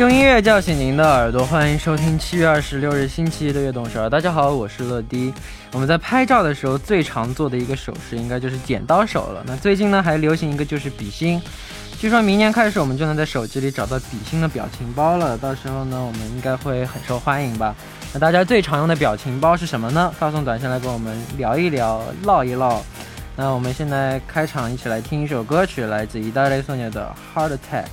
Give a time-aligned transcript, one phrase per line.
[0.00, 4.08] 用音乐叫醒您的耳朵，欢迎收听七月二十六日星期一的悦动首尔。
[4.08, 5.30] 大家好，我是乐迪。
[5.72, 9.44] 我们在拍照的时候最常做的一个手势，应该就是剪刀手了。
[9.46, 11.38] 那最近呢，还流行一个就是比心。
[11.98, 15.36] 据说明年开始，我们就能在手机里找到比心的表情包了。
[15.36, 17.76] 到时候呢，我们应该会很受欢迎吧？
[18.14, 20.10] 那大家最常用的表情包是什么呢？
[20.18, 22.80] 发送短信来跟我们聊一聊，唠一唠。
[23.36, 27.84] 那我们现在开场，一起来听一首歌曲，来自意大利送年的《Heart Attack》。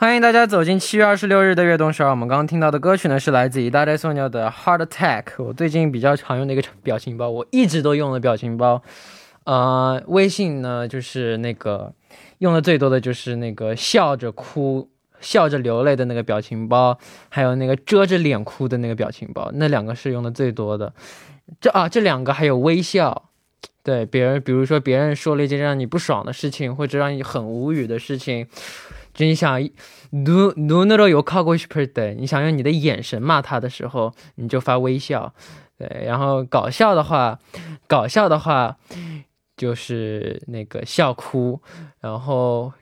[0.00, 2.10] 欢迎大家走进七月二十六日的悦动首尔。
[2.10, 5.24] 我们刚刚听到的歌曲呢，是来自于大家送鸟的《Heart Attack》。
[5.44, 8.82] 我最近比较常用的一个表情包，我一直都用的表情包。
[9.44, 11.92] 呃，微信呢，就是那个
[12.38, 14.88] 用的最多的就是那个笑着哭、
[15.20, 16.98] 笑着流泪的那个表情包，
[17.28, 20.94] 还有那个遮着脸哭的那个表情包，那两个是用的最多的。
[21.60, 23.28] 这啊，这两个还有微笑，
[23.82, 28.46] 对别人，比如说别人说了一件让你不爽的事情，或者让你很无语的事情。
[29.13, 29.61] 就你想
[30.11, 35.33] 눈눈으로욕하고싶을 때， 你想用你的眼神骂他的时候，你就发微笑。
[35.77, 37.39] 对，然后搞笑的话，
[37.87, 38.77] 搞笑的话
[39.55, 41.61] 就是那个笑哭，
[41.99, 42.73] 然后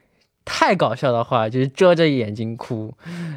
[0.44, 2.92] 太搞笑的话就是遮着眼睛哭。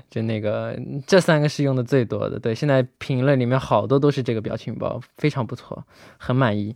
[0.10, 2.40] 就那个这三个是用的最多的。
[2.40, 5.84] 对，现在评论里面好多都是这个表情包，非常不错，
[6.18, 6.76] 很满意。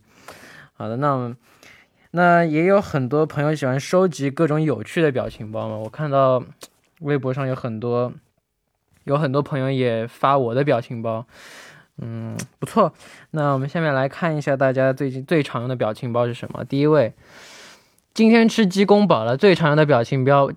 [0.74, 1.36] 好的，那我们。
[2.17, 5.77] 那也有很多朋友喜欢收集各种有趣的表情包嘛。
[5.77, 6.43] 我看到
[7.01, 8.11] 微博上有很多，
[9.05, 11.27] 有很多朋友也发我的表情包，
[11.99, 12.95] 嗯，不错。
[13.33, 16.65] 那我们下面来看一下大家最近最常用的表情包是什么。
[16.65, 17.13] 第一位，
[18.15, 20.51] 今天吃鸡公煲了，最常用的表情标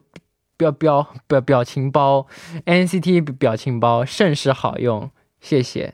[0.55, 2.25] 标标表表情包
[2.65, 5.11] ，NCT 表情包甚是好用，
[5.41, 5.93] 谢谢。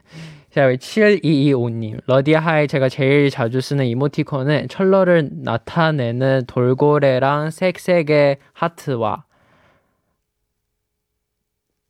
[0.55, 1.99] 자, 7225님.
[2.07, 9.25] 러디하이 제가 제일 자주 쓰는 이모티콘은 철러를 나타내는 돌고래랑 색색의 하트와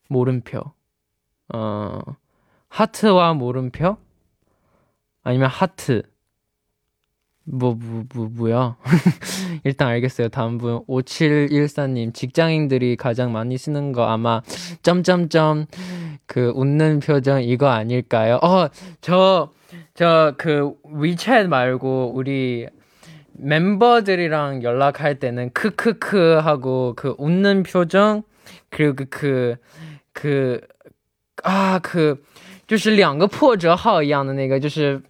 [0.09, 0.63] 물음표.
[1.53, 1.99] 어,
[2.69, 3.97] 하트와 물음표?
[5.21, 6.01] 아니면 하트.
[7.44, 8.76] 뭐, 뭐, 뭐, 뭐야?
[9.64, 10.28] 일단 알겠어요.
[10.28, 10.84] 다음 분.
[10.86, 12.14] 5714님.
[12.14, 14.42] 직장인들이 가장 많이 쓰는 거 아마,
[14.82, 15.66] 점점점,
[16.26, 18.38] 그, 웃는 표정 이거 아닐까요?
[18.42, 18.68] 어,
[19.00, 19.50] 저,
[19.94, 22.68] 저, 그, 위챗 말고, 우리,
[23.32, 28.22] 멤버들이랑 연락할 때는 크크크 하고, 그, 웃는 표정,
[28.68, 29.56] 그리고 그, 그,
[30.12, 30.60] 그
[31.42, 32.22] 아, 그,
[32.70, 35.02] 就是两个破折号一样的那个，就是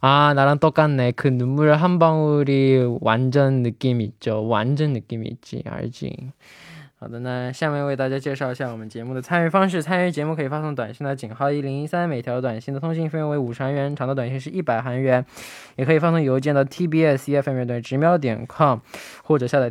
[0.00, 1.12] 아, 나랑 똑같네.
[1.12, 4.46] 그 눈물 한 방울이 완전 느낌 있죠.
[4.46, 5.62] 완전 느낌 있지.
[5.64, 6.32] 알지?
[6.96, 9.82] 好的，那下面为大家介绍一下我们节目的参与方式。
[9.82, 15.22] 参与节目可以发送短信到井号一零一三，每条短信的通信费为五十元，长的短信是一百韩元，
[15.76, 18.78] 也可以发送邮件到 tbsefm.com，
[19.22, 19.70] 或者下载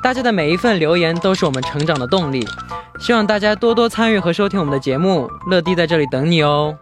[0.00, 2.46] 大家的每一份留言都是我们成长的动力，
[2.98, 5.30] 希望大家多多参与和收听我们的节目。
[5.46, 6.74] 乐迪在这里等你哦。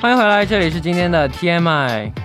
[0.00, 2.23] 欢迎回来，这里是今天的 TMI。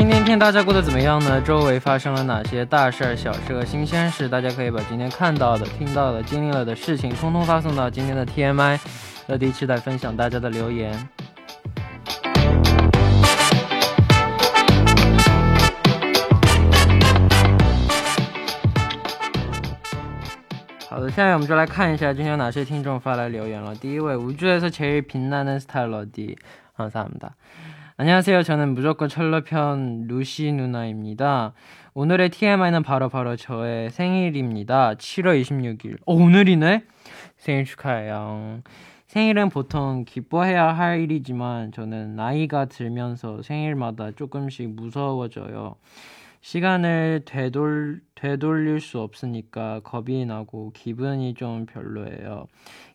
[0.00, 1.38] 今天天大家过得怎么样呢？
[1.42, 4.26] 周围发生了哪些大事儿、小事和新鲜事？
[4.26, 8.80] 大家可以把今天看到的、听到的、经历了的事情，通通发送到今天的 TMI，
[9.26, 10.90] 乐迪期待分享大家的留言。
[20.88, 23.74] 好的，下面我们就来看一下今天有哪些听众发来留言了。
[23.74, 26.38] 第一位，无惧色且平淡的泰罗迪，
[26.76, 27.30] 啊，萨姆达。
[28.00, 28.44] 안녕하세요.
[28.44, 31.52] 저는 무조건 철러편 루시 누나입니다.
[31.92, 34.94] 오늘의 TMI는 바로바로 바로 저의 생일입니다.
[34.94, 35.98] 7월 26일.
[36.06, 36.84] 어, 오늘이네?
[37.36, 38.62] 생일 축하해요.
[39.10, 45.74] 생일은 보통 기뻐해야 할 일이지만 저는 나이가 들면서 생일마다 조금씩 무서워져요.
[46.42, 52.46] 시간을 되돌, 되돌릴 수 없으니까 겁이 나고 기분이 좀 별로예요.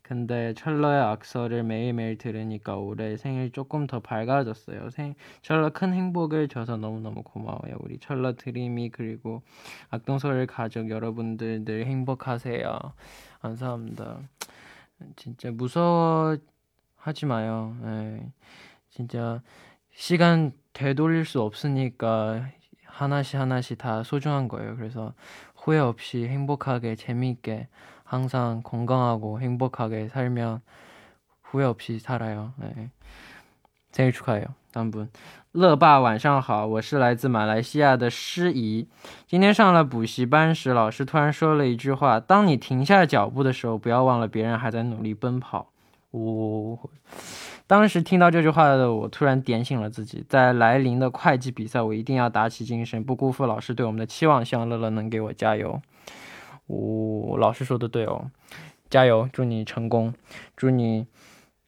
[0.03, 4.91] 근데 철러의 악설을 매일매일 들으니까 올해 생일 조금 더 밝아졌어요.
[4.91, 7.75] 생, 철러 큰 행복을 줘서 너무너무 고마워요.
[7.81, 9.41] 우리 철러 드림이 그리고
[9.89, 12.79] 악동소를 가족 여러분들 늘 행복하세요.
[13.41, 14.19] 감사합니다.
[15.15, 17.75] 진짜 무서워하지 마요.
[17.81, 18.31] 네.
[18.89, 19.41] 진짜
[19.91, 22.49] 시간 되돌릴 수 없으니까
[22.85, 24.75] 하나씩 하나씩 다 소중한 거예요.
[24.75, 25.13] 그래서
[25.55, 27.67] 후회 없이 행복하게 재미있게
[28.03, 30.61] 항상 건강하고 행복하게 살면
[31.43, 32.53] 후회 없이 살아요.
[32.57, 32.91] 네.
[33.95, 34.49] 生日快乐！
[34.73, 35.07] 当不，
[35.53, 38.89] 乐爸晚上好，我是来自马来西亚的诗怡。
[39.25, 45.69] 今天上了补习班时，老师突然说了一句话：“当你停下脚步的时候，不要忘了别人还在努力奔跑。”
[46.11, 46.77] 呜，
[47.67, 54.43] 当时听到这句话的我，突然点醒了自己，在来临的会计比赛，我一定要打起精神，不辜负老师对我们的期望。
[54.43, 55.81] 希望乐乐能给我加油。
[56.67, 58.29] 呜，老师说的对哦，
[58.89, 59.29] 加油！
[59.31, 60.13] 祝你成功，
[60.57, 61.07] 祝你。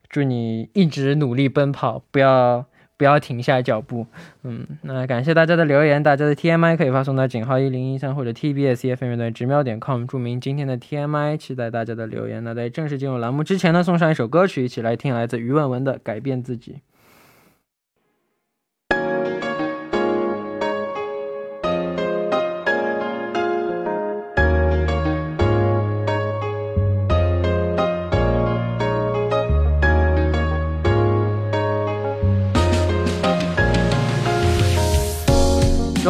[0.09, 2.65] 祝你一直努力奔跑，不要。
[3.00, 4.07] 不要停下脚步，
[4.42, 12.44] 嗯，那感谢大家的留言，大家的 TMI 可以发送到井号一零一三或者 TBS FM 的直瞄点 com，注明今天的 TMI，期待大家的留言。
[12.44, 16.71] 那在正式进入栏目之前呢，送上一首歌曲，一起来听来自于文文的《改变自己》。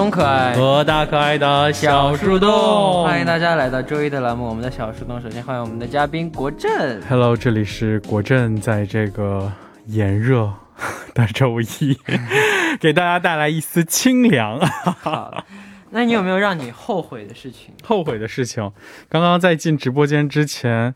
[0.07, 4.47] 中可爱和大可爱的小树洞，欢迎大家来到周一的栏目。
[4.47, 7.01] 我们的小树洞，首先欢迎我们的嘉宾国振。
[7.09, 9.51] Hello，这里是国振，在这个
[9.87, 10.49] 炎热
[11.13, 11.99] 的周一，
[12.79, 14.57] 给大家带来一丝清凉。
[15.01, 15.43] 好，
[15.89, 17.73] 那你有没有让你后悔的事情？
[17.83, 18.71] 后悔的事情，
[19.09, 20.93] 刚刚在进直播间之前。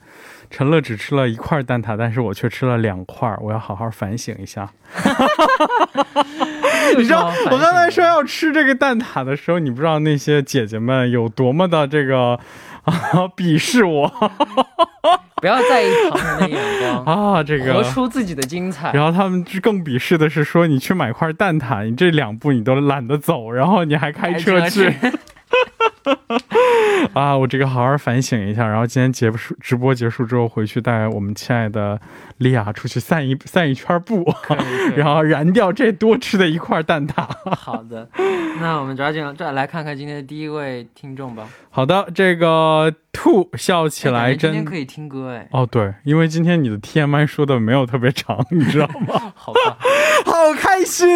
[0.54, 4.70] 陈乐只吃了一块蛋挞，但是我却吃了两块，我要好好反省一下。
[6.98, 12.38] 你知道，我刚才说要吃这个蛋挞的时候，你不知道那些姐姐们有多么的这个
[12.84, 12.94] 啊
[13.38, 14.12] 鄙视我。
[15.42, 17.04] 不要在意旁人的眼光
[17.34, 18.92] 啊，这个活出自己的精彩。
[18.94, 24.94] 然后他们更鄙视的是说，你去买块蛋挞，你这两步你都懒得走，然后你还开车去。
[27.14, 32.00] 啊，我这个好好反省一下，然后今天结束直播结束之后回去带我们亲爱的
[32.38, 34.26] 莉亚出去散一散一圈步，
[34.96, 37.28] 然后燃掉这多吃的一块蛋挞。
[37.56, 38.08] 好的，
[38.60, 41.48] 那我们抓紧再来看看今天的第一位听众吧。
[41.70, 45.48] 好的，这个兔笑起来真今天可以听歌哎。
[45.52, 49.34] 哦，对，因为今天你的 TMI 说的没有特别长，你知道吗？
[49.36, 49.78] 好吧，
[50.26, 51.08] 好开心。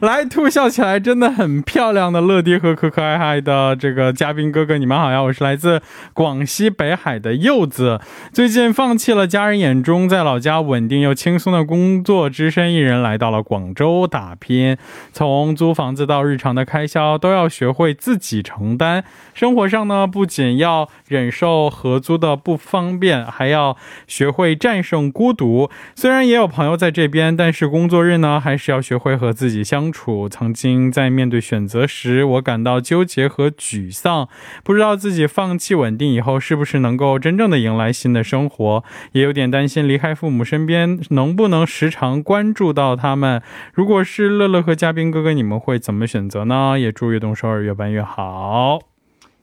[0.00, 5.22] 来，兔笑起来真的很漂亮的乐迪和可可爱爱的这个嘉宾哥哥，你们好呀！
[5.22, 5.80] 我是来自
[6.12, 8.00] 广西北海的柚子。
[8.32, 14.76] 最近放弃了家人眼中在老家稳定又轻松的工作，只身一人来到了广州打拼。
[15.12, 19.04] 从租房子到日常的开销，都要学会自己承担。
[19.32, 25.70] 生活上呢，不仅要忍受合租的不方便，还要学会战胜孤独。
[25.94, 30.28] 虽然也有朋友在这边，但是工作日呢，还是要学会和自己相处。
[30.28, 34.28] 曾经在面对选择时，我感到纠结和沮丧，
[34.62, 43.42] 不知道自己放弃稳定以后，是不是能够真正的迎来新的生活，也有点担心离开父母身边，能不能时常关注到他们。
[43.72, 46.78] 如果是乐乐和嘉宾哥哥，你们会怎么选择呢？
[46.78, 48.80] 也祝悦动首尔越办越好。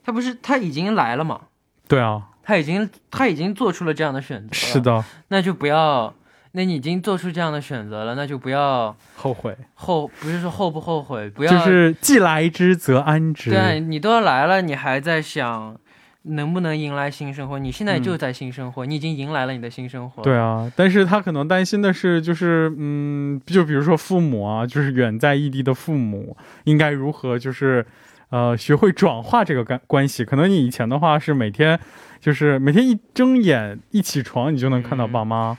[0.04, 1.42] 他不是他已经来了吗？
[1.88, 4.54] 对啊，他已经他已经做出了这样的选择。
[4.54, 6.14] 是的，那就不要。
[6.54, 9.56] 那你已经做出这样的选择了，那就不要后悔。
[9.76, 13.50] 后不是说后不后悔，不要就是既来之则安之。
[13.50, 15.78] 对，你都要来了，你还在想
[16.24, 17.58] 能不能迎来新生活？
[17.58, 20.22] 你现在就在新生活，你已经迎来了你的新生活。
[20.24, 27.86] 对啊，但是他可能担心的是，就是嗯，就比如说父母啊，就是远在异地的父母，应该如何就是
[28.30, 30.26] 呃学会转化这个关关系？
[30.26, 31.80] 可能你以前的话是每天
[32.20, 35.58] 就是每天一睁眼一起床，你就能看到爸妈。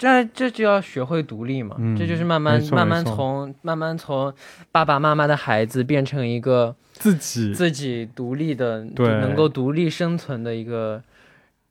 [0.00, 4.32] 这这就要学会独立嘛，嗯这就是慢慢慢慢从慢慢从
[4.72, 11.02] 爸爸妈妈的孩子变成一个自己自己独立的，对能够独立生存的一个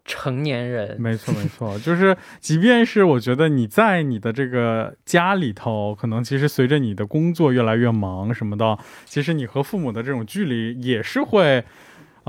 [0.06, 0.96] 成年人。
[1.00, 11.64] 没错，没错，就是即便是我觉得你在你的这个家里头，可能其实随着你的工作越来越忙什么的，其实你和父母的这种距离也是会，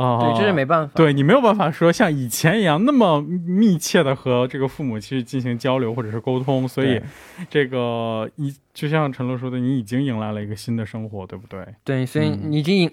[0.00, 0.92] 啊、对，这是没办法。
[0.94, 7.00] 对你没有办法说像以前一样那么密切的和这个父母去进行交流或者是沟通，所以
[7.48, 11.66] 这个一就像陈乐说的，你已经迎来了一个新的生活，对不对？
[11.84, 12.90] 对，所以嗯你已经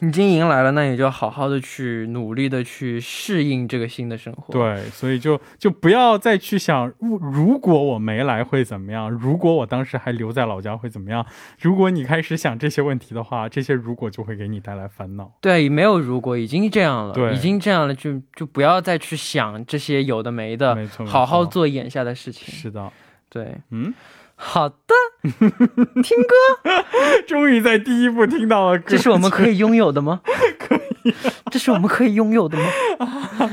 [0.00, 9.08] 已经迎来了，那你就好好的去努力的去适应这个新的生活。，对，所以就就不要再去想，如如果我没来会怎么样？
[9.08, 11.24] 如果我当时还留在老家会怎么样？
[11.60, 15.30] 如果你开始想这些问题的话，这些如果就会给你带来烦恼。
[15.40, 21.42] 对，没有如果，已经这样了，对已经这样了，就就不要再去想这些有的没的，没错，好好。
[21.52, 22.54] 做眼下的事情。
[22.54, 22.90] 是的，
[23.28, 23.92] 对，嗯，
[24.36, 24.94] 好的，
[26.02, 26.34] 听歌，
[27.28, 30.20] 终于在第一部听到了歌，这是我们可以拥有的吗？
[30.58, 30.74] 可
[31.04, 31.14] 以，
[31.50, 32.64] 这是我们可以拥有的吗？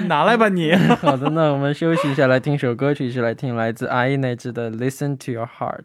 [0.07, 0.73] 拿来吧你。
[0.73, 5.83] 好的，那我们休息一下，来听首歌曲，是来听来自阿依内治的《Listen to Your Heart》。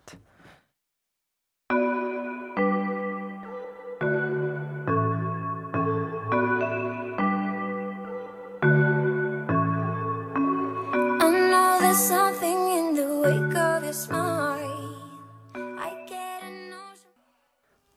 [11.20, 14.23] I know there's something in the wake of your smile.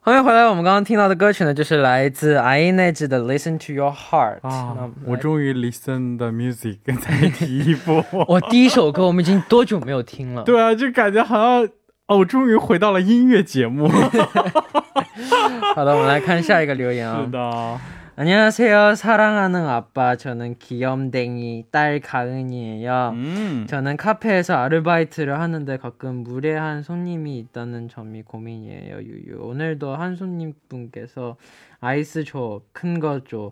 [0.07, 4.39] 欢迎回来，我们刚刚听到的歌曲呢，就是来自 i n g 的《Listen to Your Heart》。
[4.47, 8.01] 啊，我终于 listen the music 在第一部。
[8.25, 10.43] 我第一首歌，我们已经多久没有听了？
[10.43, 11.69] 对啊，就感觉好像
[12.05, 13.89] 哦，我终于回到了音乐节目。
[15.75, 17.23] 好的，我们来看下一个留言啊。
[17.25, 17.79] 是的，
[18.19, 18.95] 안녕하세요.
[18.95, 20.15] 사랑하는 아빠.
[20.15, 23.11] 저는 귀염댕이 딸 가은이에요.
[23.13, 29.01] 嗯 저는 카페에서 아르바이트를 하는데 가끔 무례한 손님이 있다는 점이 고민이에요.
[29.03, 29.37] 유유.
[29.39, 31.35] 오늘도 한 손님분께서
[31.79, 33.51] 아이스 줘, 큰 거 줘,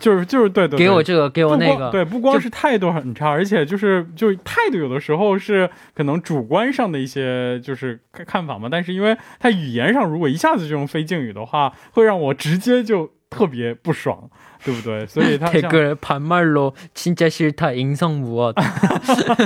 [0.00, 14.27] 就是就是对对对，给我这个，给我不那个，光对，不光是态度很差，而且就是就态度有的时候是可能主观上的一些就是看看法嘛，但是因为他语言上如果一下子就用非敬语的话，会让我直接就特别不爽，
[14.63, 15.05] 对不对？
[15.05, 18.55] 所 以他像 댓글 반말로 진짜 싫다 인성 무엇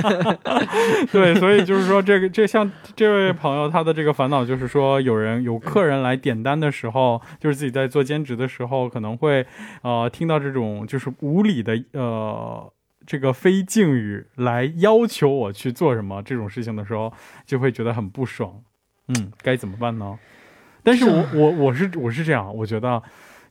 [1.12, 9.46] 对，所以就是说，这个这像这位朋友他的这个烦恼就是说，有人有客人来点单的时候，就是自己在做兼职的时候，可能会
[9.82, 12.72] 呃听到这种就是无理的呃
[13.06, 17.12] 这个非敬语来要求我去做什么这种事情的时候，
[17.44, 18.62] 就会觉得很不爽。
[19.08, 20.18] 嗯，该怎么办呢？
[20.82, 23.02] 但是我 我我是我是这样，我觉得。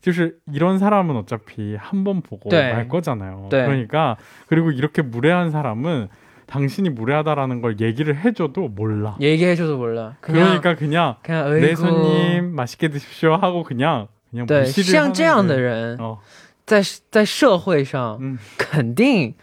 [0.02, 2.74] 就是이런사람은어차피한 번 보고 네.
[2.74, 3.48] 말 거잖아요.
[3.50, 3.66] 네.
[3.66, 4.18] 그러니까
[4.48, 6.10] 그리고 이렇게 무례한 사람은
[6.46, 9.16] 당신이 무례하다라는 걸 얘기를 해줘도 몰라.
[9.22, 10.18] 얘기해줘도 몰라.
[10.20, 11.76] 그냥 그러니까 그냥 그냥 내 어이구.
[11.78, 16.20] 손님 맛있게 드십시오 하고 그냥 그냥 对， 무시를 像这样的 하는 人， 어,
[16.66, 19.34] 在在社会上嗯，肯定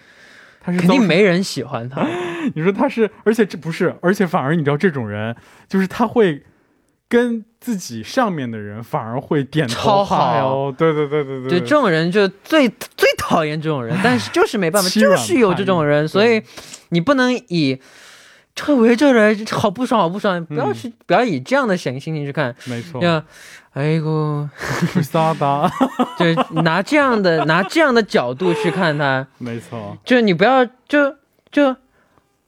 [0.61, 2.07] 他是肯定遭没人喜欢他。
[2.55, 5.35] 你说他是，而且这不是，而且反而你知道这种人，
[5.69, 6.43] 就是他会
[7.08, 16.42] 跟自己上面的人反而会点头超哈腰，对对对对对，对，这种人就最最讨厌这种人，但是 就是没办法，就是有这种人，所以
[16.90, 17.80] 你不能以
[18.56, 23.24] 这围这人好不爽好不爽，不要去、不要以这样的心心情去看，没错，要
[23.74, 24.50] 哎呦，
[24.94, 25.70] 不撒达，
[26.18, 31.12] 就拿这样的拿这样的角度去看他，没错，就你不要就
[31.52, 31.76] 就就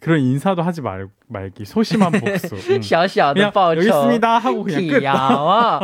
[0.00, 2.56] 그런 인사도 하지 말 말기 소심한 복수.
[2.70, 2.82] 응.
[2.82, 3.88] 小小的 그냥 报酬 여기 。
[3.88, 5.02] 있습니다 하고 그냥 辟 끝.
[5.02, 5.78] 谣啊！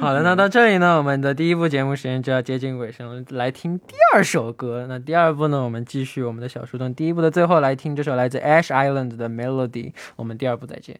[0.00, 4.86] 好的，那到这里呢，我们的第一部节目时间就要接近尾声了，来听第二首歌。
[4.88, 6.94] 那第二部呢，我们继续我们的小树洞。
[6.94, 9.92] 第一部的最后来听这首来自 Ash Island 的 Melody。
[10.16, 10.98] 我们第二部再见。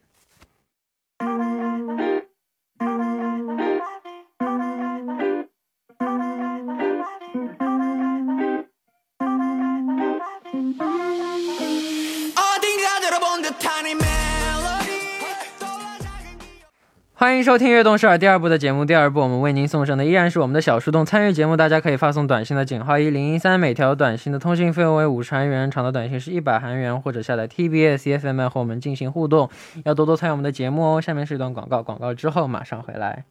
[17.35, 18.85] 欢迎收听《悦动视耳》第二部的节目。
[18.85, 29.49] 第二部我们为您送上的依然是我们的小树洞参与节目，大家可以发送短信的井号一零一三，每条短信的通信费用为五十韩元，长的短信是一百韩元，或者下载 TBS FM 和我们进行互动，
[29.83, 31.01] 要多多参与我们的节目哦。
[31.01, 33.25] 下面是一段广告，广告之后马上回来。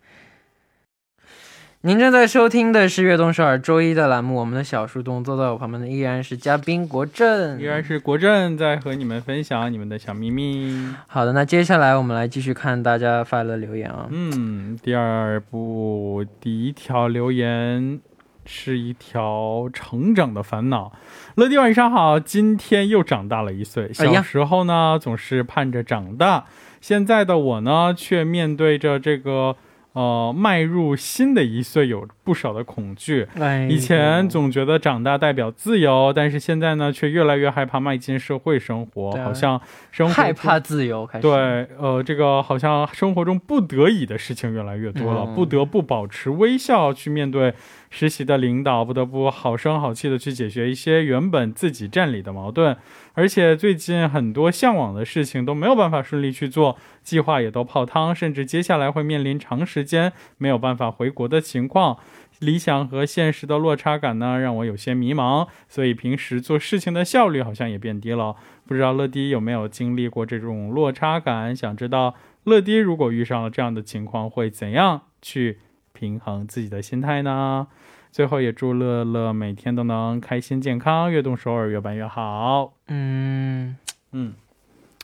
[1.87, 10.95] 您正在收听的是《悦动首尔》周一的栏目，我们的小树洞坐在我旁边的依然是嘉宾国振，依然是国振在和你们分享你们的小秘密。
[11.07, 14.07] 好的，那接下来我们来继续看大家发的留言啊。
[14.09, 18.01] 嗯，第二部第一条留言
[18.47, 20.91] 是一条成长的烦恼。
[21.35, 23.93] 乐迪晚上好，今天又长大了一岁。
[23.93, 26.47] 小时候呢，总是盼着长大，
[26.81, 29.57] 现在的我呢，却面对着这个
[29.95, 33.27] 呃迈入新的一岁有不少的恐惧。
[33.41, 39.61] 哎以前总觉得长大代表自由，但是现在呢，却越来越害怕迈进社会生活，好像
[39.91, 41.23] 生活害怕自由开始。
[41.23, 41.33] 对，
[41.79, 47.55] 呃，这个好像生活中不得已的事情越来越多了，嗯不得不保持微笑去面对
[47.91, 52.77] 实习的领导，不得不好声好气的去解决一些原本自己占理的矛盾，
[53.15, 61.99] 而且最近很多向往的事情都没有办法顺利去做，计划也都泡汤，甚至接下来会面临长时间没有办法回国的情况。
[62.41, 68.35] 理想和现实的落差感呢，让我有些迷茫，所以平时做事情的效率好像也变低了。
[68.67, 71.55] 不知道乐迪有没有经历过这种落差感？
[71.55, 75.61] 想知道乐迪如果遇上了这样的情况，会怎样去
[75.93, 77.69] 平衡自己的心态呢？
[78.15, 82.75] 最后也祝乐乐每天都能开心健康，越动首尔越办越好。
[82.87, 83.77] 嗯，
[84.13, 84.35] 嗯，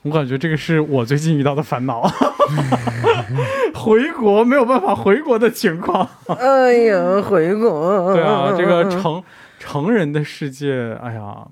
[0.05, 2.09] 我感觉这个是我最近遇到的烦恼，
[3.75, 6.09] 回国没有办法回国的情况。
[6.29, 8.15] 哎呀，回国。
[8.15, 9.21] 对啊，这个成
[9.59, 11.49] 成人的世界，哎呀，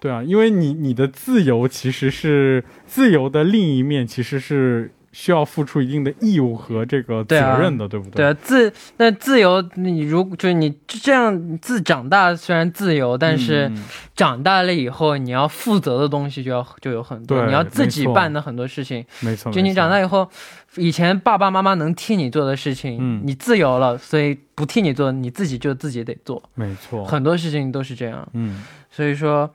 [0.00, 8.16] 对啊，因为你你的自由其实是自由的另一面，其实是需要付出一定的义务和这个责任的，对不对？
[8.16, 13.84] 对啊，自那自由，你如就是你这样自长大虽然自由，但是嗯
[14.16, 19.04] 长大了以后你要负责的东西就要就有很多，你要自己办的很多事情。
[19.20, 20.28] 没错，就你长大以后，
[20.76, 26.42] 以前爸爸妈妈能替你做的事情，嗯你自由了，所以不替你做，你自己就自己得做。
[26.54, 28.26] 没错，很多事情都是这样。
[28.32, 29.50] 嗯所以说，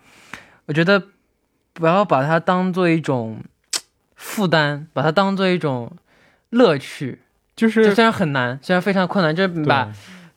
[0.65, 1.01] 我觉得
[1.73, 3.39] 不要把它当做一种
[4.17, 5.89] 负担，把它当做一种
[6.49, 7.19] 乐趣。
[7.55, 9.89] 就就是虽然很难，虽然非常困难，就是把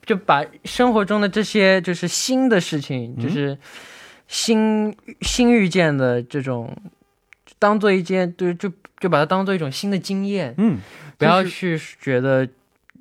[0.06, 3.22] 就把生活中的这些就是新的事情，嗯。
[3.22, 3.58] 就是
[4.28, 6.72] 新新遇见的这种，
[7.58, 10.78] 当做一件，对就就把它当做一种新的经验，嗯，
[11.18, 12.48] 不要去觉得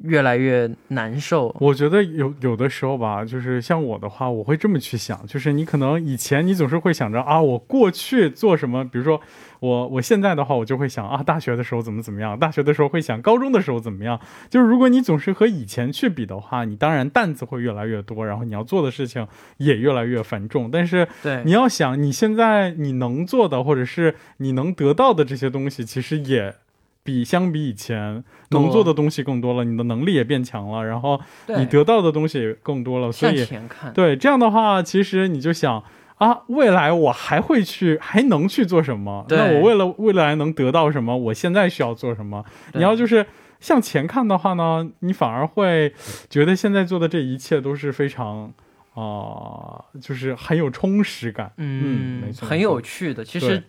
[0.03, 1.53] 越来越难受。
[1.59, 9.19] 我觉得有有的时候吧，就是像我的话，我会这么去想，就是你可能以前你总是会想着啊，我过去做什么，比如说
[9.59, 14.19] 我我现在的话，我就会想啊，大学的时候怎么怎么样，大学的时候会想高中的时候怎么样。
[14.49, 20.69] 就是如果你总是和以前去比的话，你当然担子会越来越多，然后你要做的事情也越来越繁重。
[20.71, 26.55] 但是对你，要想，你现在你能做的，或者是你能得到的这些东西，其实也
[27.03, 33.45] 比相比以前能做的东西更多了，你的能力也变强了，然后你得到的东西也更多了，所以，
[33.93, 35.83] 对这样的话，其实你就想
[36.17, 39.25] 啊，未来我还会去，还能去做什么？
[39.29, 42.43] 那我为了未来能得到什么，我现在需要做什么？
[42.73, 43.25] 你要就是
[43.59, 45.93] 向前看的话呢，你反而会
[46.29, 48.53] 觉得现在做的这一切都是非常
[48.95, 51.53] 啊、就是很有充实感。
[51.55, 53.23] 嗯，没错，很有趣的。
[53.23, 53.63] 其实，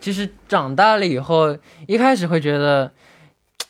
[0.00, 1.56] 其实长大了以后，
[1.86, 2.90] 一开始会觉得，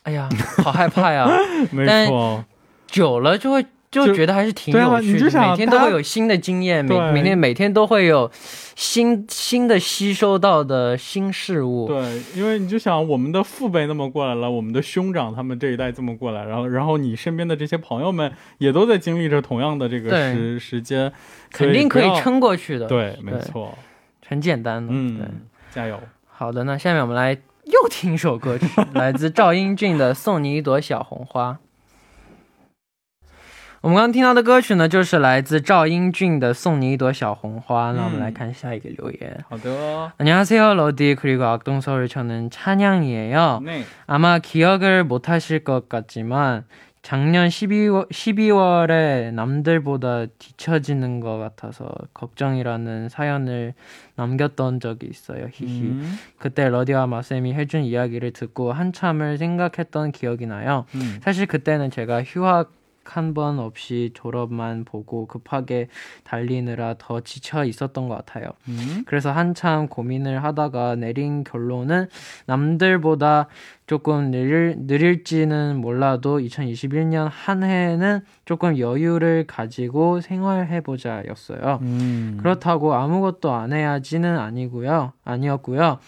[0.03, 0.29] 哎呀，
[0.62, 1.29] 好害怕呀。
[1.71, 2.45] 没但错，
[2.87, 8.31] 久了就会，就就觉得还是挺对啊有趣的，你就想每天都会有新的经验，每每天每天都会有
[8.75, 11.87] 新新的吸收到的新事物。
[11.87, 21.11] 对，因为你就想我们的父辈那么过来了，我们的兄长他们这一代这么过来，然后然后你身边的这些朋友们也都在经历着同样的这个时时间，
[21.51, 22.21] 肯定可以。
[22.21, 23.77] 撑过去的。，对，没错，
[24.29, 24.89] 很简单的。
[24.89, 25.21] 对，嗯，
[25.73, 25.99] 加油。
[26.36, 27.34] 好的，那下面我们来
[27.65, 31.54] 又听一首歌曲，来自赵英俊的《送你一朵小红花》。
[33.82, 37.89] 我们刚刚听到的歌曲呢，就是来自赵英俊的《送你一朵小红花》。
[37.93, 39.43] 那我们来看下一个留言。
[39.50, 43.62] 好的， 안녕하세요 러디 그리고 악동서울 저는 찬양이에요.
[43.63, 43.84] 네.
[44.06, 46.65] 아마 기억을 못하실 것 같지만
[47.07, 53.75] 작년 12월, 12월에 남들보다 뒤처지는 것 같아서 걱정이라는 사연을
[54.16, 55.47] 남겼던 적이 있어요.
[55.53, 55.83] 히히.
[55.83, 60.85] 음, 그때 러디와 마쌤이 해준 이야기를 듣고 한참을 생각했던 기억이 나요.
[60.97, 61.21] 음.
[61.23, 62.73] 사실 그때는 제가 휴학
[63.09, 65.88] 한 번 없이 졸업만 보고 급하게
[66.25, 68.51] 달리느라 더 지쳐 있었던 것 같아요.
[68.69, 69.05] 음.
[69.07, 72.09] 그래서 한참 고민을 하다가 내린 결론은
[72.47, 73.49] 남들보다
[73.87, 81.79] 조금 느릴, 느릴지는 몰라도 2021년 한 해는 조금 여유를 가지고 생활해보자 였어요.
[81.83, 82.37] 음.
[82.40, 85.12] 그렇다고 아무것도 안 해야지는 아니고요.
[85.25, 85.99] 아니었고요.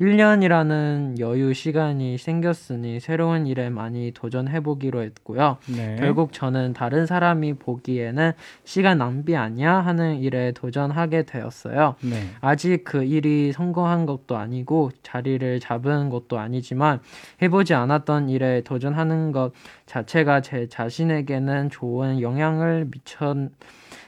[0.00, 5.58] 1년이라는 여유 시간이 생겼으니 새로운 일에 많이 도전해보기로 했고요.
[5.76, 5.96] 네.
[5.98, 8.32] 결국 저는 다른 사람이 보기에는
[8.64, 11.96] 시간 낭비 아니야 하는 일에 도전하게 되었어요.
[12.02, 12.28] 네.
[12.40, 17.00] 아직 그 일이 성공한 것도 아니고 자리를 잡은 것도 아니지만
[17.42, 19.52] 해보지 않았던 일에 도전하는 것
[19.86, 23.50] 자체가 제 자신에게는 좋은 영향을 미쳤,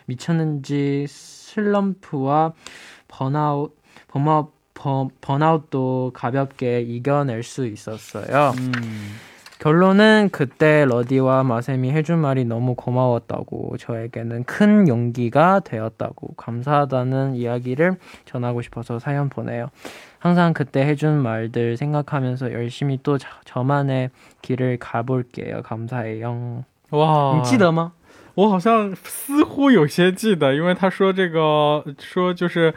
[0.07, 2.53] 미쳤는지 슬럼프와
[3.09, 3.77] 번아웃,
[4.09, 8.53] 번아웃, 번- 번아웃도 가볍게 이겨낼 수 있었어요.
[8.59, 8.73] 음.
[9.60, 18.62] 결론은 그때 러디와 마셈이 해준 말이 너무 고마웠다고 저에게는 큰 용기가 되었다고 감사하다는 이야기를 전하고
[18.62, 19.70] 싶어서 사연 보내요.
[20.20, 24.10] 항상 그때 해준 말들 생각하면서 열심히 또 저, 저만의
[24.41, 25.62] 길을 가볼게요.
[25.63, 26.65] 감사해요.
[26.91, 27.94] 哇，你记得吗?
[28.36, 32.74] 我好像似乎有些记得，因为他说这个说就是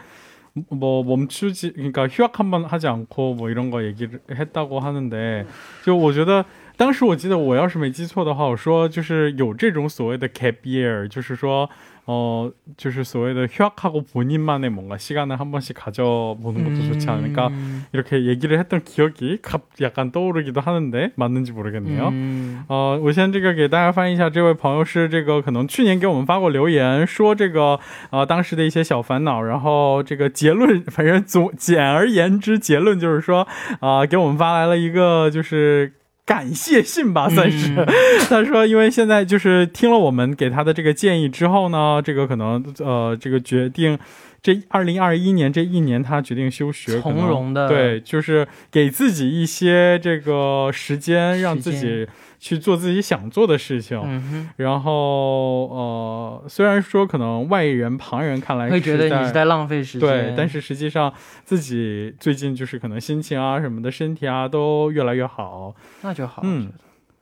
[0.69, 5.45] 뭐 멈추지 그러니까 휴학 한번 하지 않고 뭐 이런 거 얘기를 했다고 하는데
[5.83, 6.45] 就我觉得
[6.77, 11.69] 当时我记得我要是没记错的话，我说就是有这种所谓的 gap year，就是说
[12.05, 19.39] 어就是所谓的 휴학하고 본인만의 뭔가 시간을 한 번씩 가져보는 것도 좋지 않을까 음, 이렇게 얘기를 했던 기억이
[19.41, 22.09] 갑 약간 떠오르기도 하는데 맞는지 모르겠네요.
[22.11, 27.77] 嗯呃，我先这个给大家翻译一下，这位朋友是这个可能去年给我们发过留言，说这个
[28.09, 33.45] 呃当时的一些小烦恼，然后这个结论，反正总简而言之，结论就是说
[33.81, 35.93] 啊、给我们发来了一个就是。
[36.26, 37.74] 感谢信吧，算是。
[38.28, 43.98] 他说，因为现在就是听了我们给他的这个建议之后呢，这个可能呃，这个决定
[44.42, 52.06] 这二零二一年这一年他决定休学，从容的对，就是给自己一些这个时间，让自己
[52.44, 53.98] 去做自己想做的事情。
[54.04, 60.06] 嗯，然后呃，虽然说可能外人旁人看来会觉得你是在在浪费时间。
[60.06, 61.10] 对，但是实际上
[61.42, 65.74] 自己最近就是可能心情啊什么的，身体啊都越来越好。
[66.02, 66.42] 那就好。
[66.44, 66.70] 嗯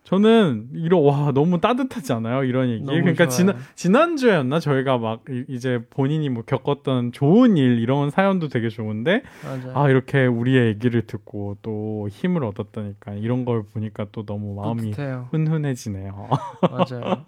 [0.04, 3.30] 저는 이런 와 너무 따뜻하지 않아요 이런 얘기 너무 그러니까 좋아요.
[3.30, 9.24] 지난 지난주였나 저희가 막 이- 이제 본인이 뭐 겪었던 좋은 일 이런 사연도 되게 좋은데
[9.44, 9.74] 맞아요.
[9.78, 15.28] 아 이렇게 우리의 얘기를 듣고 또 힘을 얻었다니까 이런 걸 보니까 또 너무 마음이 뿌듯해요.
[15.32, 16.30] 훈훈해지네요
[16.72, 17.24] 맞아요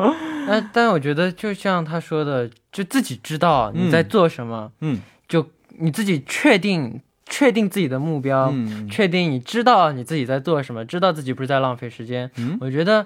[0.48, 5.46] 但但我觉得就像他说的，就自己知道你在做什么，嗯就
[5.78, 12.30] 你自己确定 确定自己的目标，嗯确定你知道你自己在做什么，知道自己不是在浪费时间。
[12.38, 13.06] 嗯我觉得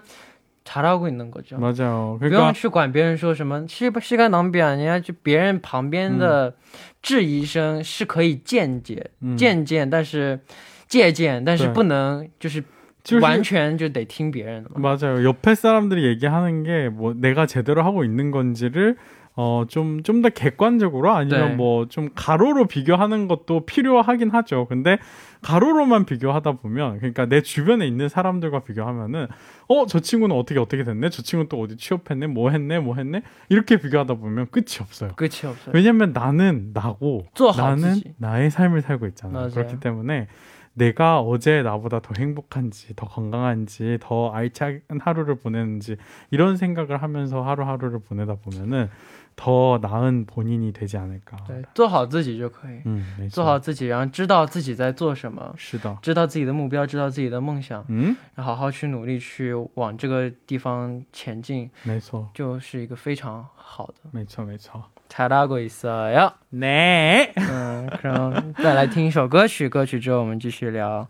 [0.66, 1.58] 잘하고있는거죠。
[1.60, 6.56] 맞아요 不用 그러니까 去管别人说什么，是不是该能表人家就别人旁边的
[7.02, 10.40] 质疑声是可以见解、嗯见见，但是
[10.88, 12.64] 借鉴，但是对不能就是
[13.04, 14.96] 就是完全就得听别人的嘛。
[14.96, 15.22] 맞아요.
[15.24, 18.96] 옆에 사람들이 얘기하는 게 뭐 내가 제대로 하고 있는 건지를
[19.41, 21.55] 어, 좀, 좀 더 객관적으로 아니면 네.
[21.55, 24.67] 뭐좀 가로로 비교하는 것도 필요하긴 하죠.
[24.69, 24.99] 근데
[25.43, 29.29] 가로로만 비교하다 보면, 그러니까 내 주변에 있는 사람들과 비교하면은,
[29.69, 31.11] 어, 저 친구는 어떻게 어떻게 됐네?
[31.11, 32.27] 저 친구는 또 어디 취업했네?
[32.27, 32.81] 뭐 했네?
[32.81, 33.23] 뭐 했네?
[33.49, 35.13] 이렇게 비교하다 보면 끝이 없어요.
[35.15, 35.73] 끝이 없어요.
[35.73, 38.15] 왜냐면 나는 나고, 아, 나는 없지.
[38.17, 39.45] 나의 삶을 살고 있잖아.
[39.45, 40.27] 요 그렇기 때문에,
[40.75, 45.97] 내가 어제 나보다 더 행복한지, 더 건강한지, 더 알찬 하루를 보내는지
[46.31, 48.89] 이런 생각을 하면서 하루하루를 보내다 보면은
[49.38, 51.38] 더 나은 본인이 되지 않을까.
[51.48, 64.10] 对，做好自己就可以， 음, 没错做好自己，然后知道自己在做什么，是的，知道自己的目标，知道自己的梦想， 음, 然后好好去努力去往这个地方前进，没错，就是一个非常好的。
[64.12, 64.84] 没错，没错。
[65.10, 66.32] 잘하고 있어요.
[66.52, 67.34] 네.
[67.36, 71.08] 嗯，그럼再来听一首歌曲，歌曲之后我们继续聊。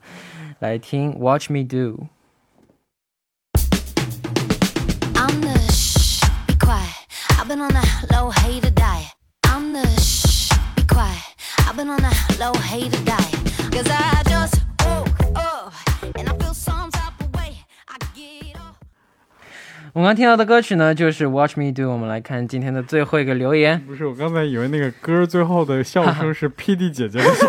[0.59, 2.03] 来听《Watch Me Do》。
[19.92, 21.82] 我们刚听到的歌曲呢，就是《Watch Me Do》。
[21.88, 23.84] 我们来看今天的最后一个留言。
[23.84, 27.46] 不是，我刚才以为那个歌最后的笑声是 PD 姐姐的笑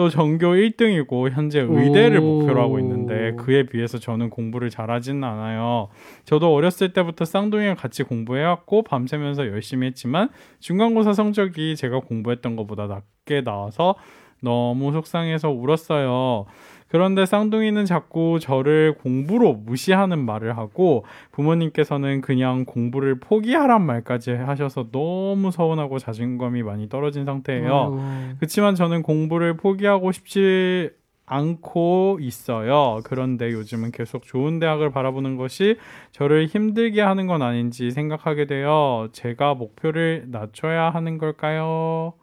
[0.00, 2.22] 또 전교 1등이고 현재 의대를 오.
[2.22, 5.88] 목표로 하고 있는데 그에 비해서 저는 공부를 잘하지는 않아요.
[6.24, 13.44] 저도 어렸을 때부터 쌍둥이랑 같이 공부해왔고 밤새면서 열심히 했지만 중간고사 성적이 제가 공부했던 것보다 낮게
[13.44, 13.94] 나와서
[14.42, 16.46] 너무 속상해서 울었어요.
[16.90, 25.52] 그런데 쌍둥이는 자꾸 저를 공부로 무시하는 말을 하고 부모님께서는 그냥 공부를 포기하란 말까지 하셔서 너무
[25.52, 27.92] 서운하고 자신감이 많이 떨어진 상태예요.
[28.38, 30.90] 그렇지만 저는 공부를 포기하고 싶지
[31.26, 32.98] 않고 있어요.
[33.04, 35.76] 그런데 요즘은 계속 좋은 대학을 바라보는 것이
[36.10, 42.14] 저를 힘들게 ha는 건 아닌지 생각하게 되어 제가 목표를 낮춰야 하는 걸까요?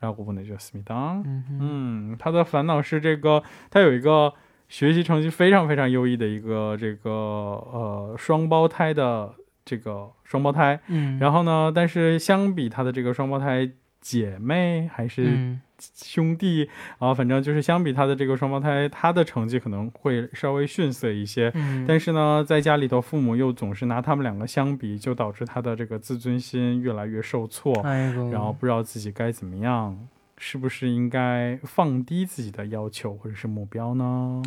[0.00, 1.22] 라고 보내주셨습니다.
[1.24, 4.32] 嗯哼嗯，他的烦恼是这个，他有一个
[4.68, 9.32] 学习成绩非常非常优异的一个这个呃双胞胎的
[9.64, 15.60] 这个双胞胎，嗯，然后呢，但是相比他的这个双胞胎姐妹还是嗯
[15.95, 21.51] 兄弟啊，反正就是相比他的这个双胞胎，他的成绩可能会稍微逊色一些。
[21.55, 27.73] 嗯，但是呢，在家里头，父母又总是拿他们两个相比，就导致他的这个自尊心越来越受挫。
[27.81, 29.97] 哎呦，然后不知道自己该怎么样，
[30.37, 34.41] 是不是应该放低自己的要求或者是目标呢？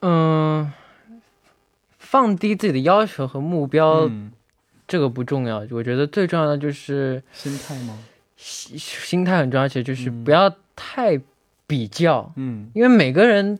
[0.00, 0.72] 嗯，
[1.98, 4.32] 放低自己的要求和目标，嗯，
[4.86, 5.66] 这个不重要。
[5.70, 7.98] 我觉得最重要的就是心态吗？
[8.38, 10.24] 心心态很重要，而且就是嗯。
[10.24, 11.20] 不要太
[11.66, 13.58] 比较，嗯，因为每个人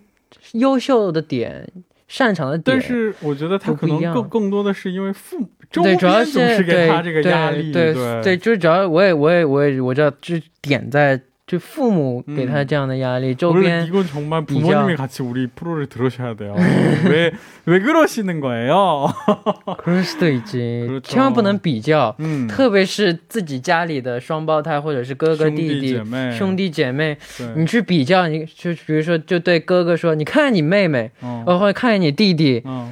[0.52, 1.70] 优秀的点、
[2.06, 8.22] 擅长的点，但是我觉得他可能更更多的是因为父母周对，边主要总是给对他这个压力，对对。
[8.22, 14.61] 对，就是主要我也我也我也我知道，就点在就父母给他嗯这样的压力，周 원래 边 이건 정말 비교.
[14.61, 16.55] 부모님이 같이 우리 프로를 들으셔야 돼요.
[17.09, 17.33] 왜,
[17.65, 19.11] 왜 그러시는 거예요?
[19.77, 27.17] 可是对已经 그렇죠 千万不能比较， 음, 特别是自己家里的双胞胎或者是哥哥弟 兄弟弟姐妹兄弟姐妹，
[27.55, 32.87] 你对，去比较，你就比如说就对哥哥说，你看你妹妹， 어, 呃或者看你弟弟， 어.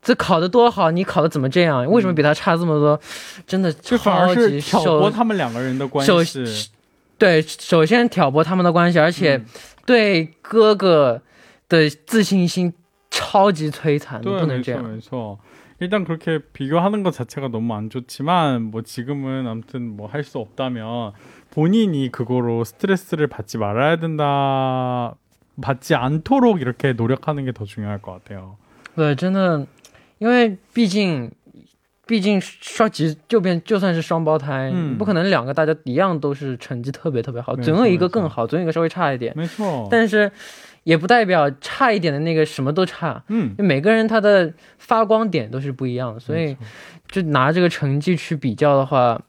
[0.00, 1.84] 这考得多好，你考得怎么这样？
[1.90, 3.00] 为什么比他差这么多？
[3.48, 6.44] 真的这反而超级是挑拨受他们两个人的关首系。
[7.18, 9.46] 对，首先挑拨他们的关系，而且嗯
[9.86, 11.22] 对哥哥
[11.68, 12.72] 的自信心
[13.10, 14.82] 超级摧残，你 네, 不能这 그렇죠, 样。
[14.82, 15.38] 그렇죠.
[15.80, 21.12] 일단 그렇게 비교하는 것 자체가 너무 안 좋지만 뭐 지금은 아무튼 뭐 할 수 없다면
[21.50, 25.14] 본인이 그거로 스트레스를 받지 말아야 된다
[25.60, 28.56] 받지 않도록 이렇게 노력하는 게 더 중요할 것 같아요.
[28.96, 29.66] 对，真的，
[30.18, 31.30] 因为毕竟，
[32.09, 34.97] 毕竟双极就变就算是双胞胎，嗯。
[34.97, 39.31] 不可能两个大家一样都是成绩特别特别好，总有一个更好，总有一个稍微差一点。
[39.37, 40.31] 没错，但是
[40.83, 46.57] 也不代表差一点的那个什么都差，嗯，每个人他的发光点都是不一样的，所以
[47.07, 49.28] 就拿这个成绩去比较的话，就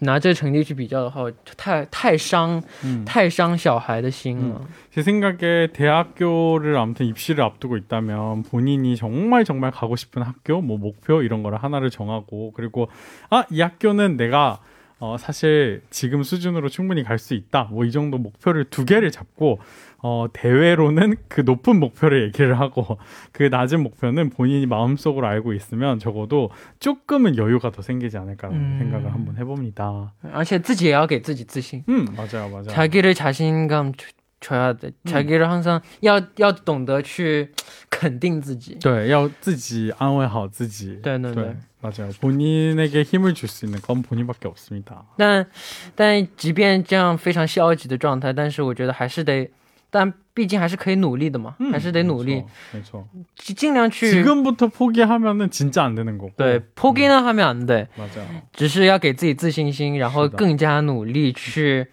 [0.00, 1.24] 拿这个成绩去比较的话，
[1.56, 3.02] 太太伤 음.
[3.06, 4.60] 太伤小孩的心了。
[4.90, 11.22] 제 생각에 대학교를 아무튼 입시를 앞두고 있다면 본인이 정말 정말 가고 싶은 학교, 뭐 목표
[11.22, 12.88] 이런 거를 하나를 정하고 그리고
[13.30, 14.60] 아 이 학교는 내가
[14.98, 17.68] 어 사실 지금 수준으로 충분히 갈 수 있다.
[17.70, 19.60] 뭐 이 정도 목표를 두 개를 잡고
[20.04, 22.98] 어 대외로는 그 높은 목표를 얘기를 하고
[23.32, 28.76] 그 낮은 목표는 본인이 마음속으로 알고 있으면 적어도 조금은 여유가 더 생기지 않을까라는 음.
[28.78, 30.12] 생각을 한번 해봅니다.
[30.32, 32.64] 而且自己也要给自己自信， 음 맞아요 맞아요.
[32.68, 34.90] 자기를 자신감 주- 줘야 돼.
[35.04, 37.50] 자기를 항상 要要懂得去
[37.90, 40.98] 肯定自己.对，要自己安慰好自己。
[41.02, 42.10] 对对对 맞아요.
[42.20, 45.04] 본인에게 힘을 줄 수 있는 건 본인밖에 없습니다.
[45.18, 45.46] 但
[45.94, 49.46] 但即便这样非常消极的状态，但是我觉得还是得，
[49.90, 53.04] 但毕竟还是可以努力的嘛，还是得努力， 음, 그렇죠.
[53.34, 54.10] 尽尽量去。
[54.10, 56.30] 지금부터 포기하면은 진짜 안 되는 거고.
[56.36, 58.26] 对，포기는하면안 돼， 맞아요.
[58.52, 61.88] 只是要给自己自信心，然后是的更加努力去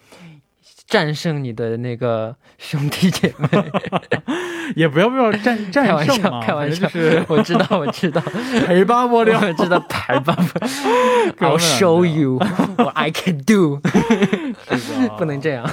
[0.87, 3.49] 战胜你的那个兄弟姐妹。
[4.75, 8.21] 也不要不要战 开玩笑，战胜嘛，开玩笑，反正就是我知道，我知道，
[8.67, 9.39] 陪伴我了。
[9.39, 12.37] 我知道，排吧，I'll 可能 show you
[12.75, 13.79] what I can do，
[14.77, 15.65] 是的不能这样，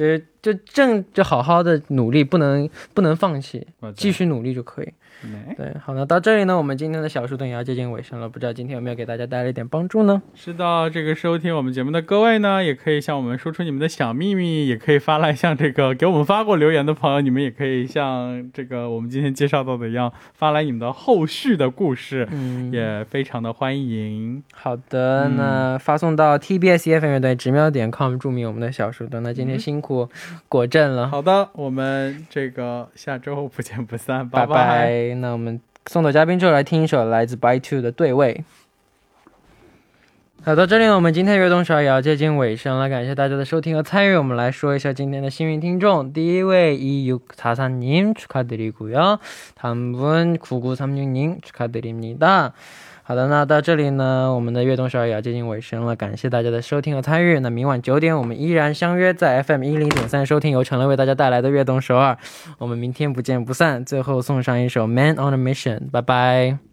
[0.00, 4.88] 就就正就好好的努力，不能不能放弃，继续努力就可以。
[5.22, 5.54] 네.
[5.56, 10.22] 对，好那，到这里呢，我们今天的小树洞也要接近尾声了，不知道今天有没有给大家带来一点帮助呢？
[10.34, 24.42] 是的，这个收听我们节目的各位呢，也可以向我们说出你们的小秘密，也可以发来像这个给我们发过留言的朋友，你们也可以像这个我们今天介绍到的一样，发来你们的后续的故事，嗯，也非常的欢迎。
[24.54, 29.22] 好的，嗯那发送到 TBS EFM 乐队直瞄点 com 注明我们的小树洞。
[29.22, 30.08] 那今天嗯辛苦
[30.48, 35.09] 果阵了，好的，我们这个下周不见不散，拜拜拜。
[35.15, 38.33] 那我们送走嘉宾之后，来听一首来自 By Two 的《对位》。
[40.43, 44.15] 好，到这里呢，我们今天的悦动少也要接近尾声了，感谢大家的收听和参与。
[44.15, 49.17] 我们来说一下今天的幸运听众，第一位一六사사님 축하드리고요，
[49.55, 52.53] 다음분 구구삼육님 축하드립니다。
[53.10, 57.40] 好的，那到这里呢，我们的悦动少也要接近尾声了，感谢大家的收听和参与。
[57.40, 62.16] 那明晚九点，我们依然相约在 FM 一零点三收听由陈乐为大家带来的悦动首尔。
[62.58, 63.84] 我们明天不见不散。
[63.84, 66.69] 最后送上一首《Man on a Mission》，拜拜。